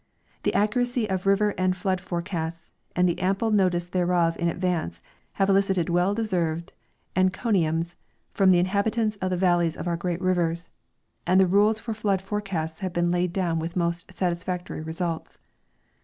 The 0.41 0.53
accuracy 0.55 1.07
of 1.07 1.27
river 1.27 1.53
and 1.59 1.77
flood 1.77 2.01
forecasts 2.01 2.71
and 2.95 3.07
the 3.07 3.19
ample 3.19 3.51
notice 3.51 3.87
thereof 3.87 4.35
in 4.39 4.47
advance 4.47 4.99
have 5.33 5.47
elicited 5.47 5.89
well 5.91 6.15
deserved 6.15 6.73
encomiums 7.15 7.93
from 8.31 8.49
the 8.49 8.57
inhabitants 8.57 9.17
of 9.17 9.29
the 9.29 9.37
valleys 9.37 9.77
of 9.77 9.87
our 9.87 9.97
great 9.97 10.19
rivers, 10.19 10.69
and 11.27 11.39
the 11.39 11.45
rules 11.45 11.79
for 11.79 11.93
flood 11.93 12.19
forecasts 12.19 12.79
have 12.79 12.93
been 12.93 13.11
laid 13.11 13.31
down 13.31 13.59
with 13.59 13.75
most 13.75 14.11
satisfactory 14.11 14.81
results. 14.81 15.37